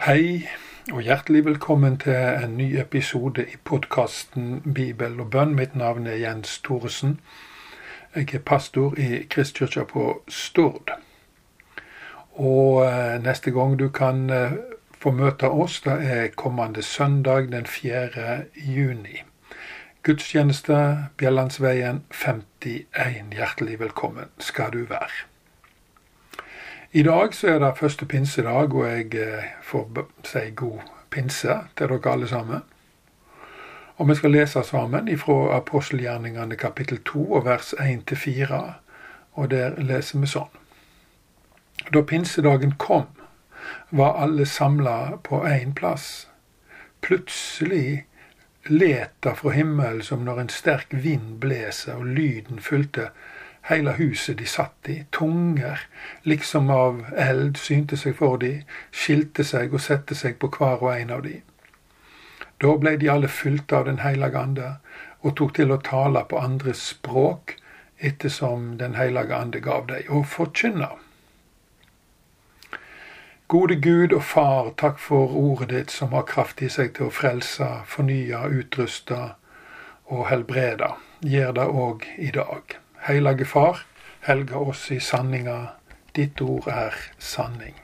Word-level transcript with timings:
Hei, 0.00 0.48
og 0.92 1.00
hjertelig 1.02 1.44
velkommen 1.44 1.94
til 1.98 2.12
en 2.14 2.56
ny 2.58 2.66
episode 2.80 3.42
i 3.48 3.56
podkasten 3.64 4.60
Bibel 4.74 5.20
og 5.20 5.30
bønn. 5.30 5.54
Mitt 5.56 5.74
navn 5.74 6.06
er 6.06 6.18
Jens 6.20 6.58
Thoresen. 6.58 7.14
Jeg 8.14 8.34
er 8.34 8.42
pastor 8.44 8.94
i 9.00 9.22
Kristkirka 9.30 9.84
på 9.88 10.22
Stord. 10.28 10.92
Og 12.34 12.84
eh, 12.84 13.16
neste 13.24 13.50
gang 13.50 13.78
du 13.80 13.88
kan 13.88 14.30
eh, 14.30 14.58
få 15.00 15.10
møte 15.16 15.48
oss, 15.48 15.80
det 15.80 15.96
er 16.04 16.34
kommende 16.36 16.82
søndag 16.82 17.48
den 17.52 17.66
4. 17.66 18.42
juni. 18.54 19.22
Gudstjeneste 20.02 21.08
Bjellandsveien 21.16 22.04
51. 22.10 23.32
Hjertelig 23.32 23.80
velkommen 23.80 24.28
skal 24.38 24.72
du 24.76 24.84
være. 24.92 25.35
I 26.96 27.02
dag 27.02 27.34
så 27.34 27.48
er 27.48 27.58
det 27.58 27.76
første 27.76 28.06
pinsedag, 28.08 28.74
og 28.74 28.86
jeg 28.88 29.14
eh, 29.20 29.48
får 29.62 30.06
si 30.24 30.38
god 30.56 30.78
pinse 31.12 31.56
til 31.76 31.90
dere 31.90 32.12
alle 32.12 32.28
sammen. 32.28 32.62
Og 33.96 34.08
vi 34.08 34.14
skal 34.14 34.32
lese 34.32 34.62
sammen 34.64 35.10
fra 35.18 35.56
apostelgjerningene 35.56 36.56
kapittel 36.56 37.02
2 37.04 37.32
og 37.32 37.44
vers 37.44 37.74
1-4. 37.74 38.62
Og 39.32 39.50
der 39.50 39.76
leser 39.76 40.22
vi 40.24 40.30
sånn. 40.32 40.56
Da 41.92 42.00
pinsedagen 42.00 42.72
kom, 42.80 43.04
var 43.90 44.16
alle 44.16 44.46
samla 44.46 45.18
på 45.24 45.44
én 45.44 45.76
plass. 45.76 46.30
Plutselig 47.04 48.06
let 48.64 49.12
det 49.20 49.36
fra 49.36 49.52
himmelen 49.52 50.02
som 50.02 50.24
når 50.24 50.40
en 50.40 50.48
sterk 50.48 50.96
vind 51.04 51.36
blåser, 51.44 52.00
og 52.00 52.06
lyden 52.06 52.58
fulgte 52.58 53.10
Hele 53.66 53.96
huset 53.98 54.38
de 54.38 54.46
satt 54.46 54.88
i, 54.88 55.04
tunger 55.10 55.80
liksom 56.22 56.70
av 56.70 57.00
eld, 57.18 57.56
synte 57.58 57.96
seg 57.98 58.14
for 58.20 58.38
de, 58.38 58.60
skilte 58.94 59.44
seg 59.44 59.74
og 59.74 59.82
sette 59.82 60.14
seg 60.14 60.38
på 60.38 60.52
hver 60.54 60.84
og 60.84 60.92
en 60.94 61.10
av 61.16 61.24
de. 61.24 61.40
Da 62.62 62.76
ble 62.78 62.94
de 62.96 63.10
alle 63.10 63.28
fylte 63.28 63.76
av 63.76 63.88
Den 63.88 63.98
hellige 63.98 64.38
ande 64.38 64.68
og 65.20 65.34
tok 65.36 65.56
til 65.58 65.74
å 65.74 65.80
tale 65.82 66.22
på 66.30 66.38
andres 66.38 66.84
språk 66.92 67.56
ettersom 67.98 68.76
Den 68.78 68.94
hellige 68.94 69.34
ande 69.34 69.60
gav 69.60 69.86
dem, 69.90 70.06
og 70.08 70.26
forkynne. 70.26 70.88
Gode 73.48 73.76
Gud 73.82 74.12
og 74.12 74.22
Far, 74.24 74.72
takk 74.76 74.98
for 74.98 75.34
ordet 75.38 75.68
ditt 75.70 75.90
som 75.90 76.14
har 76.14 76.26
kraft 76.26 76.62
i 76.62 76.70
seg 76.70 76.96
til 76.96 77.06
å 77.06 77.14
frelse, 77.14 77.68
fornye, 77.86 78.40
utruste 78.62 79.20
og 80.06 80.26
helbrede. 80.30 80.94
Gjør 81.22 81.54
det 81.58 81.70
òg 81.84 82.10
i 82.18 82.32
dag. 82.34 82.76
Hellige 83.06 83.44
Far, 83.44 83.84
helga 84.20 84.56
oss 84.56 84.90
i 84.90 85.00
sanninga. 85.00 85.66
Ditt 86.16 86.40
ord 86.40 86.66
er 86.66 86.94
sanning. 87.18 87.74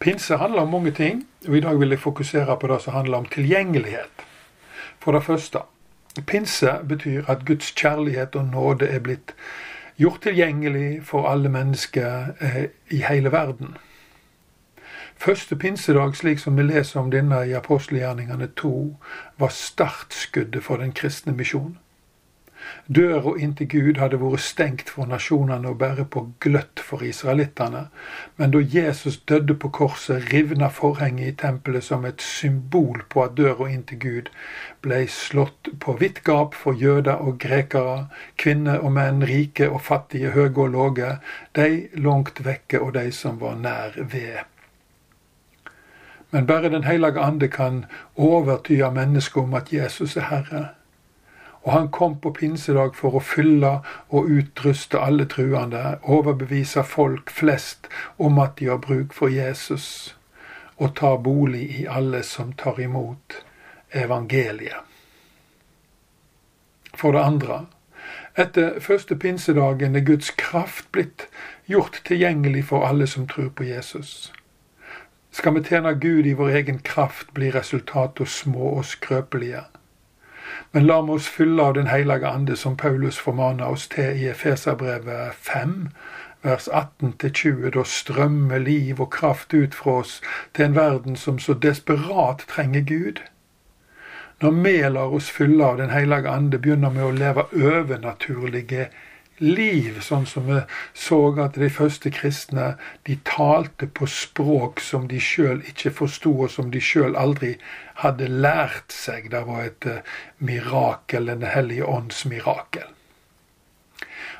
Pinse 0.00 0.36
handler 0.36 0.60
om 0.60 0.68
mange 0.68 0.90
ting, 0.90 1.22
og 1.48 1.56
i 1.56 1.60
dag 1.60 1.80
vil 1.80 1.88
jeg 1.88 1.98
fokusere 1.98 2.58
på 2.60 2.66
det 2.66 2.82
som 2.82 2.92
handler 2.92 3.18
om 3.18 3.24
tilgjengelighet. 3.24 4.26
For 4.98 5.12
det 5.12 5.24
første, 5.24 5.58
pinse 6.26 6.74
betyr 6.88 7.30
at 7.30 7.46
Guds 7.46 7.72
kjærlighet 7.72 8.36
og 8.36 8.44
nåde 8.44 8.88
er 8.88 8.98
blitt 8.98 9.34
gjort 9.96 10.20
tilgjengelig 10.22 11.00
for 11.04 11.28
alle 11.28 11.48
mennesker 11.48 12.36
eh, 12.40 12.68
i 12.90 13.00
hele 13.08 13.32
verden. 13.32 13.76
Første 15.16 15.56
pinsedag, 15.56 16.16
slik 16.16 16.38
som 16.38 16.56
vi 16.56 16.62
leser 16.62 17.00
om 17.00 17.10
denne 17.10 17.46
i 17.48 17.56
apostelgjerningene 17.56 18.46
2, 18.46 19.00
var 19.38 19.48
startskuddet 19.48 20.64
for 20.64 20.76
den 20.76 20.92
kristne 20.92 21.32
misjonen. 21.32 21.78
Døra 22.88 23.32
inn 23.38 23.54
til 23.58 23.68
Gud 23.68 24.00
hadde 24.00 24.18
vært 24.20 24.44
stengt 24.44 24.90
for 24.94 25.10
nasjonene 25.10 25.72
og 25.72 25.78
bare 25.82 26.04
på 26.04 26.22
gløtt 26.40 26.82
for 26.82 27.02
israelittene. 27.06 27.86
Men 28.36 28.54
da 28.54 28.62
Jesus 28.62 29.18
døde 29.28 29.54
på 29.54 29.70
korset, 29.74 30.32
rivna 30.32 30.68
forhenget 30.68 31.28
i 31.28 31.36
tempelet 31.42 31.84
som 31.84 32.04
et 32.04 32.22
symbol 32.22 33.02
på 33.10 33.24
at 33.24 33.36
døra 33.38 33.68
inn 33.70 33.84
til 33.90 34.00
Gud 34.02 34.32
ble 34.86 35.02
slått 35.10 35.72
på 35.82 35.96
vidt 36.00 36.22
gap 36.24 36.54
for 36.54 36.78
jøder 36.78 37.22
og 37.22 37.38
grekere, 37.42 38.06
kvinner 38.38 38.82
og 38.82 38.92
menn, 38.98 39.22
rike 39.26 39.70
og 39.70 39.82
fattige, 39.82 40.34
høye 40.36 40.54
og 40.54 40.74
låge, 40.74 41.16
de 41.58 41.88
langt 41.94 42.44
vekke 42.46 42.80
og 42.80 42.94
de 42.94 43.10
som 43.12 43.40
var 43.40 43.58
nær 43.58 43.98
ved. 43.98 44.44
Men 46.30 46.46
bare 46.46 46.68
Den 46.68 46.84
hellige 46.84 47.20
ande 47.20 47.48
kan 47.48 47.84
overtyde 48.16 48.90
mennesket 48.90 49.42
om 49.42 49.54
at 49.54 49.72
Jesus 49.72 50.16
er 50.16 50.28
Herre. 50.30 50.68
Og 51.66 51.72
han 51.72 51.88
kom 51.90 52.14
på 52.22 52.30
pinsedag 52.30 52.94
for 52.94 53.18
å 53.18 53.22
fylle 53.26 53.80
og 54.14 54.28
utruste 54.30 55.00
alle 55.02 55.26
truende, 55.26 55.96
overbevise 56.02 56.84
folk 56.86 57.32
flest 57.34 57.88
om 58.22 58.38
at 58.38 58.54
de 58.60 58.68
har 58.70 58.78
bruk 58.78 59.16
for 59.16 59.32
Jesus, 59.34 60.14
og 60.78 60.94
ta 61.00 61.16
bolig 61.18 61.64
i 61.80 61.86
alle 61.90 62.22
som 62.22 62.52
tar 62.54 62.78
imot 62.80 63.40
evangeliet. 63.90 64.86
For 66.94 67.12
det 67.12 67.24
andre, 67.26 67.58
etter 68.38 68.78
første 68.80 69.16
pinsedagen 69.18 69.96
er 69.98 70.06
Guds 70.06 70.30
kraft 70.38 70.86
blitt 70.94 71.26
gjort 71.66 71.98
tilgjengelig 72.06 72.68
for 72.70 72.86
alle 72.86 73.08
som 73.10 73.26
tror 73.26 73.50
på 73.50 73.66
Jesus. 73.66 74.30
Skal 75.34 75.58
vi 75.58 75.64
tjene 75.66 75.96
Gud 76.00 76.30
i 76.30 76.36
vår 76.36 76.54
egen 76.62 76.78
kraft, 76.78 77.34
blir 77.34 77.52
resultatet 77.58 78.30
små 78.30 78.76
og 78.78 78.86
skrøpelige. 78.86 79.66
Men 80.72 80.86
la 80.86 80.98
oss 81.00 81.28
fylle 81.28 81.62
av 81.62 81.74
Den 81.74 81.86
hellige 81.86 82.28
ande, 82.28 82.56
som 82.56 82.76
Paulus 82.76 83.18
formaner 83.18 83.66
oss 83.66 83.88
til 83.88 84.22
i 84.22 84.28
Efeserbrevet 84.28 85.34
5, 85.34 85.88
vers 86.42 86.68
18-20. 86.68 87.70
Da 87.70 87.84
strømmer 87.84 88.58
liv 88.58 89.00
og 89.00 89.10
kraft 89.10 89.54
ut 89.54 89.74
fra 89.74 89.90
oss 89.90 90.20
til 90.54 90.64
en 90.64 90.76
verden 90.76 91.16
som 91.16 91.38
så 91.38 91.54
desperat 91.54 92.44
trenger 92.48 92.80
Gud. 92.80 93.20
Når 94.42 94.50
vi 94.50 94.76
lar 94.88 95.14
oss 95.16 95.30
fylle 95.30 95.64
av 95.64 95.76
Den 95.76 95.90
hellige 95.90 96.28
ande, 96.28 96.58
begynner 96.58 96.90
vi 96.90 97.02
å 97.02 97.10
leve 97.10 97.48
overnaturlige 97.56 98.78
liv, 98.78 99.05
sånn 99.38 100.26
som 100.26 100.46
vi 100.46 100.60
så 100.94 101.18
at 101.44 101.54
de 101.54 101.68
første 101.68 102.10
kristne 102.10 102.76
de 103.04 103.18
talte 103.24 103.86
på 103.86 104.06
språk 104.06 104.80
som 104.80 105.08
de 105.08 105.20
sjøl 105.20 105.60
ikke 105.68 105.90
forsto, 105.90 106.32
og 106.42 106.50
som 106.50 106.70
de 106.70 106.80
sjøl 106.80 107.16
aldri 107.16 107.56
hadde 108.00 108.28
lært 108.28 108.92
seg. 108.92 109.30
Det 109.30 109.44
var 109.46 109.64
et 109.64 109.86
uh, 109.86 110.00
mirakel, 110.38 111.28
en 111.28 111.42
hellig 111.42 111.84
ånds 111.84 112.24
mirakel. 112.24 112.88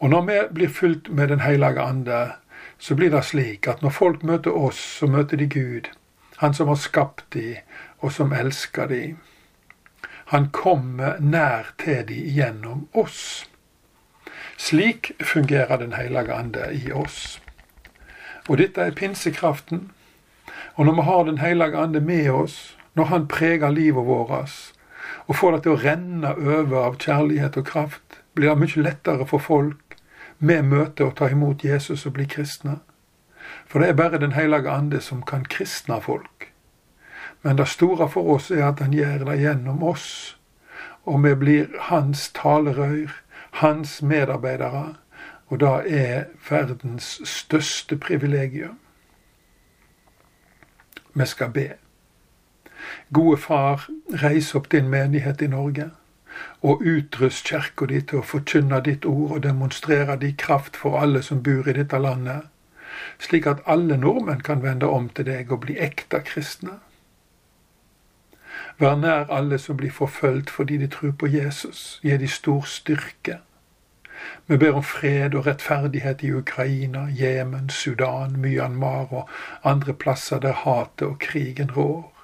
Og 0.00 0.10
når 0.10 0.22
vi 0.26 0.40
blir 0.54 0.68
fylt 0.68 1.08
med 1.10 1.28
Den 1.28 1.40
hellige 1.40 1.82
ande, 1.82 2.32
så 2.78 2.94
blir 2.94 3.10
det 3.10 3.24
slik 3.24 3.66
at 3.68 3.82
når 3.82 3.90
folk 3.90 4.22
møter 4.22 4.50
oss, 4.50 4.78
så 4.78 5.06
møter 5.06 5.36
de 5.36 5.46
Gud. 5.46 5.88
Han 6.38 6.54
som 6.54 6.68
har 6.68 6.76
skapt 6.76 7.24
de, 7.34 7.58
og 7.98 8.12
som 8.12 8.32
elsker 8.32 8.86
de. 8.86 9.16
Han 10.30 10.50
kommer 10.50 11.18
nær 11.18 11.74
til 11.78 12.04
de 12.08 12.20
gjennom 12.30 12.86
oss. 12.92 13.48
Slik 14.58 15.12
fungerer 15.20 15.78
Den 15.78 15.92
hellige 15.92 16.34
ande 16.34 16.60
i 16.72 16.92
oss. 16.92 17.40
Og 18.48 18.58
dette 18.58 18.80
er 18.80 18.90
pinsekraften. 18.90 19.90
Og 20.74 20.86
når 20.86 20.94
vi 20.94 21.02
har 21.02 21.24
Den 21.24 21.38
hellige 21.38 21.78
ande 21.78 22.00
med 22.00 22.30
oss, 22.30 22.76
når 22.94 23.04
Han 23.04 23.28
preger 23.28 23.70
livet 23.70 24.06
vårt, 24.06 24.72
og 25.26 25.36
får 25.36 25.52
det 25.52 25.62
til 25.62 25.72
å 25.72 25.82
renne 25.82 26.34
over 26.34 26.84
av 26.84 26.98
kjærlighet 26.98 27.56
og 27.56 27.66
kraft, 27.66 28.20
blir 28.34 28.48
det 28.48 28.58
mye 28.58 28.82
lettere 28.82 29.26
for 29.26 29.38
folk 29.38 29.96
med 30.38 30.64
møte 30.64 31.06
å 31.06 31.14
ta 31.14 31.28
imot 31.30 31.64
Jesus 31.64 32.06
og 32.06 32.16
bli 32.18 32.26
kristne. 32.26 32.80
For 33.66 33.78
det 33.78 33.88
er 33.88 33.94
bare 33.94 34.18
Den 34.18 34.32
hellige 34.32 34.70
ande 34.70 35.00
som 35.00 35.22
kan 35.22 35.44
kristne 35.44 36.00
folk. 36.00 36.52
Men 37.42 37.56
det 37.56 37.68
store 37.68 38.08
for 38.08 38.34
oss 38.34 38.50
er 38.50 38.64
at 38.68 38.80
han 38.80 38.92
gjør 38.92 39.24
det 39.30 39.40
gjennom 39.40 39.82
oss, 39.82 40.36
og 41.06 41.22
vi 41.24 41.34
blir 41.34 41.68
hans 41.80 42.30
talerør 42.34 43.14
hans 43.58 44.02
medarbeidere, 44.02 44.94
og 45.46 45.60
det 45.60 45.98
er 46.00 46.24
verdens 46.50 47.20
største 47.24 47.96
privilegium. 47.96 48.78
Vi 51.14 51.26
skal 51.26 51.50
be. 51.50 51.68
Gode 53.12 53.36
Far, 53.36 53.88
reis 54.22 54.54
opp 54.54 54.72
din 54.72 54.88
menighet 54.88 55.42
i 55.42 55.46
Norge, 55.46 55.90
og 56.62 56.82
utrust 56.86 57.48
kirka 57.48 57.86
di 57.90 58.00
til 58.00 58.20
å 58.20 58.26
forkynne 58.26 58.78
ditt 58.84 59.06
ord 59.06 59.38
og 59.38 59.42
demonstrere 59.42 60.18
din 60.20 60.36
kraft 60.36 60.76
for 60.76 61.00
alle 61.00 61.22
som 61.22 61.42
bor 61.42 61.68
i 61.68 61.74
dette 61.74 61.98
landet, 61.98 62.46
slik 63.18 63.46
at 63.46 63.64
alle 63.66 63.96
nordmenn 63.96 64.44
kan 64.46 64.62
vende 64.62 64.86
om 64.86 65.08
til 65.08 65.26
deg 65.26 65.50
og 65.52 65.64
bli 65.66 65.78
ekte 65.82 66.22
kristne. 66.22 66.78
Vær 68.78 68.94
nær 68.96 69.26
alle 69.34 69.58
som 69.58 69.76
blir 69.76 69.90
forfulgt 69.90 70.50
fordi 70.50 70.76
de 70.78 70.86
tror 70.86 71.10
på 71.18 71.26
Jesus. 71.26 72.00
Gi 72.02 72.16
de 72.16 72.28
stor 72.28 72.62
styrke. 72.62 73.40
Vi 74.46 74.56
ber 74.56 74.80
om 74.80 74.82
fred 74.82 75.34
og 75.34 75.46
rettferdighet 75.46 76.24
i 76.24 76.32
Ukraina, 76.32 77.06
Jemen, 77.12 77.70
Sudan, 77.70 78.40
Myanmar 78.40 79.12
og 79.12 79.28
andre 79.62 79.94
plasser 79.94 80.40
der 80.40 80.64
hatet 80.64 81.06
og 81.06 81.18
krigen 81.18 81.70
rår. 81.76 82.18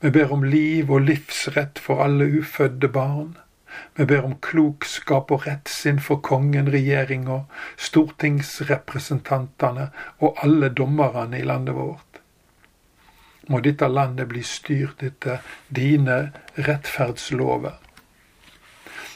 Vi 0.00 0.10
ber 0.10 0.32
om 0.32 0.42
liv 0.42 0.90
og 0.90 1.00
livsrett 1.00 1.78
for 1.78 2.04
alle 2.04 2.40
ufødte 2.40 2.88
barn. 2.88 3.36
Vi 3.96 4.04
ber 4.04 4.24
om 4.24 4.36
klokskap 4.42 5.30
og 5.30 5.46
rettsinn 5.46 6.00
for 6.02 6.16
kongen, 6.24 6.72
regjeringa, 6.72 7.40
stortingsrepresentantene 7.76 9.90
og 10.18 10.44
alle 10.44 10.68
dommerne 10.68 11.38
i 11.38 11.46
landet 11.46 11.74
vårt. 11.74 12.20
Må 13.48 13.60
dette 13.60 13.88
landet 13.88 14.28
bli 14.30 14.42
styrt 14.46 15.02
etter 15.02 15.38
dine 15.74 16.32
rettferdslover. 16.56 17.78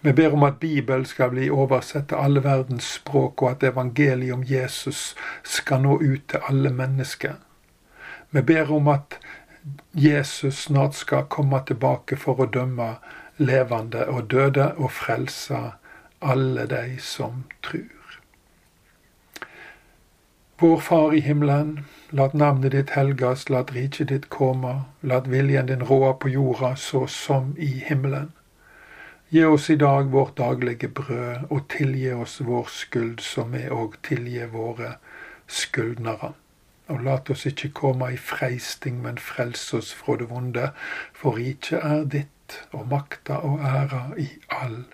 Vi 0.00 0.12
ber 0.12 0.32
om 0.32 0.42
at 0.42 0.60
Bibelen 0.60 1.04
skal 1.04 1.30
bli 1.30 1.50
oversett 1.50 2.08
til 2.08 2.20
alle 2.20 2.44
verdens 2.44 2.92
språk, 3.00 3.42
og 3.42 3.50
at 3.50 3.62
evangeliet 3.62 4.34
om 4.34 4.44
Jesus 4.44 5.16
skal 5.44 5.82
nå 5.82 5.98
ut 5.98 6.28
til 6.28 6.40
alle 6.48 6.70
mennesker. 6.70 7.34
Vi 8.30 8.42
ber 8.42 8.72
om 8.72 8.88
at 8.88 9.18
Jesus 9.94 10.54
snart 10.54 10.94
skal 10.94 11.26
komme 11.30 11.62
tilbake 11.66 12.16
for 12.16 12.40
å 12.40 12.46
dømme 12.46 12.96
levende 13.36 14.06
og 14.06 14.30
døde 14.30 14.72
og 14.76 14.90
frelse 14.92 15.58
alle 16.22 16.66
de 16.66 16.98
som 17.00 17.44
trur. 17.62 18.20
Vår 20.58 20.80
Far 20.80 21.12
i 21.12 21.20
himmelen. 21.20 21.80
Lat 22.10 22.32
navnet 22.34 22.72
ditt 22.72 22.90
helgas, 22.90 23.48
lat 23.50 23.74
riket 23.74 24.08
ditt 24.08 24.28
komme, 24.30 24.86
lat 25.02 25.26
viljen 25.28 25.66
din 25.66 25.82
råde 25.84 26.14
på 26.20 26.28
jorda 26.32 26.76
så 26.76 27.06
som 27.06 27.54
i 27.58 27.68
himmelen. 27.88 28.30
Gi 29.28 29.44
oss 29.44 29.70
i 29.70 29.76
dag 29.76 30.04
vårt 30.04 30.36
daglige 30.38 30.88
brød, 30.88 31.48
og 31.50 31.64
tilgi 31.68 32.12
oss 32.12 32.40
vår 32.46 32.68
skyld, 32.70 33.20
som 33.26 33.50
vi 33.56 33.64
òg 33.74 33.96
tilgir 34.06 34.52
våre 34.52 34.92
skyldnere. 35.50 36.30
Og 36.86 37.00
lat 37.02 37.30
oss 37.34 37.42
ikke 37.50 37.72
komme 37.74 38.12
i 38.14 38.20
freisting, 38.22 39.00
men 39.02 39.18
frels 39.18 39.64
oss 39.74 39.90
fra 39.94 40.14
det 40.20 40.28
vonde, 40.30 40.68
for 41.10 41.40
riket 41.40 41.82
er 41.82 42.04
ditt, 42.12 42.60
og 42.70 42.86
makta 42.92 43.40
og 43.42 43.64
æra 43.66 44.04
i 44.22 44.28
all 44.54 44.84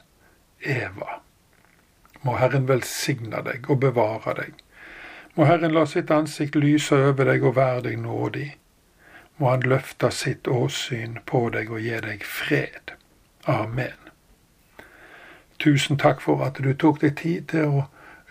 eva. 0.65 1.19
Må 2.23 2.39
Herren 2.41 2.69
velsigne 2.71 3.43
deg 3.45 3.69
og 3.69 3.83
bevare 3.85 4.33
deg. 4.39 4.55
Må 5.37 5.45
Herren 5.45 5.77
la 5.77 5.85
sitt 5.85 6.11
ansikt 6.11 6.57
lyse 6.57 6.97
over 6.97 7.29
deg 7.29 7.45
og 7.45 7.59
være 7.61 7.85
deg 7.91 8.01
nådig. 8.01 8.49
Må 9.37 9.51
Han 9.51 9.69
løfte 9.69 10.11
sitt 10.11 10.49
åsyn 10.49 11.19
på 11.27 11.51
deg 11.53 11.69
og 11.69 11.85
gi 11.85 12.01
deg 12.01 12.25
fred. 12.25 12.97
Amen. 13.45 14.12
Tusen 15.63 15.99
takk 15.99 16.21
for 16.21 16.43
at 16.43 16.57
du 16.59 16.73
tok 16.75 16.97
deg 17.05 17.13
tid 17.21 17.45
til 17.53 17.69
å 17.71 17.83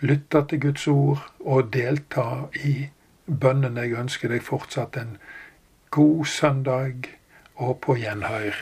lytte 0.04 0.42
til 0.50 0.60
Guds 0.60 0.82
ord 0.92 1.22
og 1.40 1.70
delta 1.72 2.26
i 2.60 2.90
bønnen. 3.24 3.78
Jeg 3.80 3.96
ønsker 3.96 4.28
deg 4.28 4.44
fortsatt 4.44 4.98
en 5.00 5.14
god 5.96 6.26
søndag 6.28 7.08
og 7.56 7.78
på 7.86 7.96
gjenhør. 8.02 8.58